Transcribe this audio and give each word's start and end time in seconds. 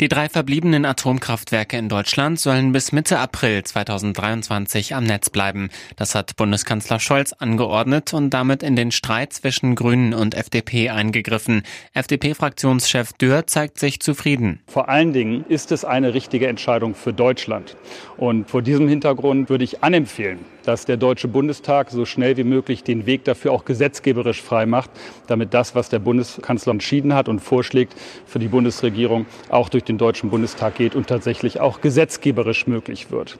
Die 0.00 0.08
drei 0.08 0.30
verbliebenen 0.30 0.86
Atomkraftwerke 0.86 1.76
in 1.76 1.90
Deutschland 1.90 2.40
sollen 2.40 2.72
bis 2.72 2.90
Mitte 2.90 3.18
April 3.18 3.62
2023 3.62 4.94
am 4.94 5.04
Netz 5.04 5.28
bleiben. 5.28 5.68
Das 5.96 6.14
hat 6.14 6.36
Bundeskanzler 6.36 6.98
Scholz 6.98 7.34
angeordnet 7.34 8.14
und 8.14 8.30
damit 8.30 8.62
in 8.62 8.76
den 8.76 8.92
Streit 8.92 9.34
zwischen 9.34 9.74
Grünen 9.74 10.14
und 10.14 10.34
FDP 10.34 10.88
eingegriffen. 10.88 11.64
FDP-Fraktionschef 11.92 13.12
Dürr 13.12 13.46
zeigt 13.46 13.78
sich 13.78 14.00
zufrieden. 14.00 14.60
Vor 14.68 14.88
allen 14.88 15.12
Dingen 15.12 15.44
ist 15.50 15.70
es 15.70 15.84
eine 15.84 16.14
richtige 16.14 16.46
Entscheidung 16.46 16.94
für 16.94 17.12
Deutschland. 17.12 17.76
Und 18.16 18.48
vor 18.48 18.62
diesem 18.62 18.88
Hintergrund 18.88 19.50
würde 19.50 19.64
ich 19.64 19.84
anempfehlen, 19.84 20.38
dass 20.64 20.86
der 20.86 20.96
Deutsche 20.96 21.28
Bundestag 21.28 21.90
so 21.90 22.06
schnell 22.06 22.38
wie 22.38 22.44
möglich 22.44 22.84
den 22.84 23.04
Weg 23.04 23.24
dafür 23.24 23.52
auch 23.52 23.66
gesetzgeberisch 23.66 24.40
frei 24.40 24.64
macht, 24.64 24.90
damit 25.26 25.52
das, 25.52 25.74
was 25.74 25.90
der 25.90 25.98
Bundeskanzler 25.98 26.72
entschieden 26.72 27.14
hat 27.14 27.28
und 27.28 27.40
vorschlägt 27.40 27.94
für 28.24 28.38
die 28.38 28.48
Bundesregierung, 28.48 29.26
auch 29.50 29.68
durch 29.68 29.84
den 29.90 29.98
Deutschen 29.98 30.30
Bundestag 30.30 30.76
geht 30.76 30.94
und 30.94 31.08
tatsächlich 31.08 31.60
auch 31.60 31.80
gesetzgeberisch 31.80 32.66
möglich 32.66 33.10
wird. 33.10 33.38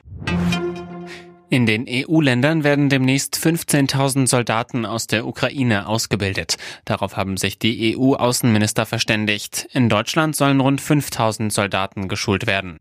In 1.49 1.65
den 1.65 1.85
EU-Ländern 1.85 2.63
werden 2.63 2.87
demnächst 2.87 3.35
15.000 3.35 4.25
Soldaten 4.25 4.85
aus 4.85 5.07
der 5.07 5.27
Ukraine 5.27 5.85
ausgebildet. 5.87 6.55
Darauf 6.85 7.17
haben 7.17 7.35
sich 7.35 7.59
die 7.59 7.97
EU-Außenminister 7.97 8.85
verständigt. 8.85 9.67
In 9.73 9.89
Deutschland 9.89 10.33
sollen 10.35 10.61
rund 10.61 10.81
5.000 10.81 11.51
Soldaten 11.51 12.07
geschult 12.07 12.47
werden. 12.47 12.77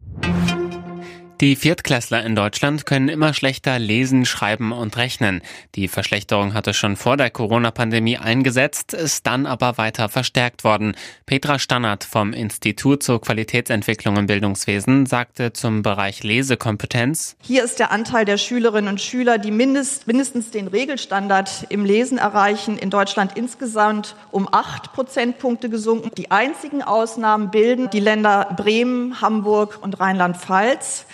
Die 1.41 1.57
Viertklässler 1.57 2.23
in 2.23 2.35
Deutschland 2.37 2.85
können 2.85 3.09
immer 3.09 3.33
schlechter 3.33 3.79
lesen, 3.79 4.27
schreiben 4.27 4.73
und 4.73 4.99
rechnen. 4.99 5.41
Die 5.75 5.89
Verschlechterung 5.89 6.53
hatte 6.53 6.75
schon 6.75 6.97
vor 6.97 7.17
der 7.17 7.31
Corona-Pandemie 7.31 8.19
eingesetzt, 8.19 8.93
ist 8.93 9.27
dann 9.27 9.47
aber 9.47 9.79
weiter 9.79 10.11
verstärkt 10.11 10.65
worden. 10.65 10.95
Petra 11.25 11.59
Stannert 11.59 12.05
vom 12.05 12.35
Institut 12.35 13.03
zur 13.03 13.23
Qualitätsentwicklung 13.23 14.19
im 14.19 14.27
Bildungswesen 14.27 15.07
sagte 15.07 15.55
zum 15.55 15.81
Bereich 15.81 16.23
Lesekompetenz. 16.23 17.37
Hier 17.41 17.65
ist 17.65 17.79
der 17.79 17.91
Anteil 17.91 18.27
der 18.27 18.37
Schülerinnen 18.37 18.91
und 18.91 19.01
Schüler, 19.01 19.39
die 19.39 19.51
mindest, 19.51 20.07
mindestens 20.07 20.51
den 20.51 20.69
Regelstandard 20.69 21.69
im 21.71 21.87
Lesen 21.87 22.19
erreichen, 22.19 22.77
in 22.77 22.91
Deutschland 22.91 23.39
insgesamt 23.39 24.15
um 24.31 24.47
acht 24.53 24.93
Prozentpunkte 24.93 25.71
gesunken. 25.71 26.11
Die 26.19 26.31
einzigen 26.31 26.83
Ausnahmen 26.83 27.51
bilden 27.51 27.89
die 27.89 28.01
Länder 28.01 28.53
Bremen, 28.59 29.23
Hamburg 29.23 29.79
und 29.81 29.99
Rheinland-Pfalz. 30.01 31.07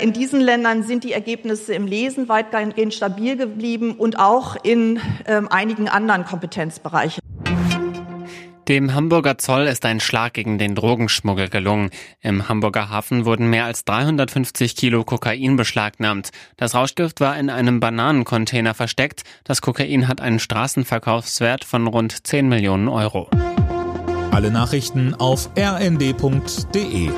In 0.00 0.12
diesen 0.12 0.40
Ländern 0.40 0.82
sind 0.82 1.04
die 1.04 1.12
Ergebnisse 1.12 1.74
im 1.74 1.86
Lesen 1.86 2.28
weitgehend 2.28 2.94
stabil 2.94 3.36
geblieben 3.36 3.92
und 3.92 4.18
auch 4.18 4.56
in 4.62 5.00
ähm, 5.26 5.48
einigen 5.48 5.88
anderen 5.88 6.24
Kompetenzbereichen. 6.24 7.20
Dem 8.68 8.94
Hamburger 8.94 9.38
Zoll 9.38 9.66
ist 9.66 9.84
ein 9.84 9.98
Schlag 9.98 10.34
gegen 10.34 10.56
den 10.56 10.76
Drogenschmuggel 10.76 11.48
gelungen. 11.48 11.90
Im 12.20 12.48
Hamburger 12.48 12.90
Hafen 12.90 13.24
wurden 13.24 13.50
mehr 13.50 13.64
als 13.64 13.84
350 13.84 14.76
Kilo 14.76 15.02
Kokain 15.02 15.56
beschlagnahmt. 15.56 16.30
Das 16.56 16.74
Rauschgift 16.74 17.20
war 17.20 17.36
in 17.36 17.50
einem 17.50 17.80
Bananencontainer 17.80 18.74
versteckt. 18.74 19.24
Das 19.42 19.62
Kokain 19.62 20.06
hat 20.06 20.20
einen 20.20 20.38
Straßenverkaufswert 20.38 21.64
von 21.64 21.88
rund 21.88 22.24
10 22.26 22.48
Millionen 22.48 22.88
Euro. 22.88 23.28
Alle 24.30 24.50
Nachrichten 24.52 25.14
auf 25.14 25.50
rnd.de 25.58 27.10